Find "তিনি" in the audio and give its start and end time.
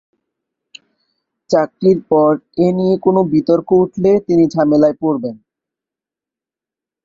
4.27-4.43